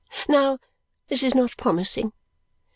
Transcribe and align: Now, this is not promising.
Now, 0.27 0.57
this 1.09 1.21
is 1.21 1.35
not 1.35 1.55
promising. 1.57 2.11